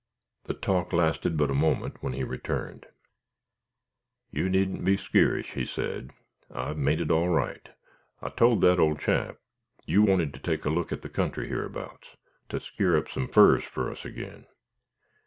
The 0.45 0.55
talk 0.55 0.93
lasted 0.93 1.37
but 1.37 1.51
a 1.51 1.53
moment, 1.53 2.01
when 2.01 2.13
he 2.13 2.23
returned. 2.23 2.87
"You 4.31 4.49
needn't 4.49 4.83
be 4.83 4.97
skeerish," 4.97 5.53
said 5.71 6.11
he; 6.49 6.55
"I've 6.55 6.75
made 6.79 6.99
it 7.01 7.11
all 7.11 7.29
right. 7.29 7.69
I 8.19 8.29
told 8.29 8.61
that 8.61 8.79
old 8.79 8.99
chap 8.99 9.37
you 9.85 10.01
wanted 10.01 10.33
to 10.33 10.39
take 10.39 10.65
a 10.65 10.71
look 10.71 10.91
at 10.91 11.03
the 11.03 11.09
country 11.09 11.49
hereabouts, 11.49 12.17
to 12.49 12.59
skeer 12.59 12.97
up 12.97 13.09
some 13.09 13.27
furs 13.27 13.63
fur 13.63 13.91
us 13.91 14.03
agin. 14.03 14.47